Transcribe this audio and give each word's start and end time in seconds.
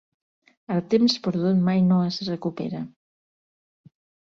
El 0.75 0.79
temps 0.93 1.17
perdut 1.27 1.61
mai 1.67 1.85
no 1.91 2.01
es 2.07 2.19
recupera. 2.31 2.83